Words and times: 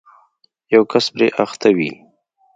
یو 0.73 0.83
کس 0.91 1.05
پرې 1.13 1.27
اخته 1.43 1.69
وي 1.77 1.91